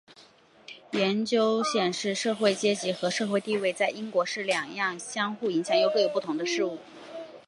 [0.93, 6.79] 研究显示社会阶级和社会地位在英国是两样相互影响又各有不同的事物。